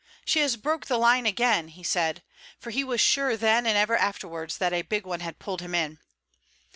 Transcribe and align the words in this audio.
"She 0.25 0.39
has 0.39 0.57
broke 0.57 0.87
the 0.87 0.97
line 0.97 1.27
again!" 1.27 1.67
he 1.67 1.83
said; 1.83 2.23
for 2.59 2.71
he 2.71 2.83
was 2.83 2.99
sure 2.99 3.37
then 3.37 3.67
and 3.67 3.77
ever 3.77 3.95
afterwards 3.95 4.57
that 4.57 4.73
a 4.73 4.81
big 4.81 5.05
one 5.05 5.19
had 5.19 5.37
pulled 5.37 5.61
him 5.61 5.75
in. 5.75 5.99